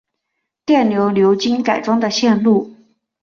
[0.65, 2.75] 电流流经改装的线路